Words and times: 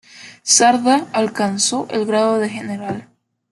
Sardá 0.43 1.05
alcanzó 1.13 1.85
el 1.91 2.07
grado 2.07 2.39
de 2.39 2.49
general. 2.49 3.07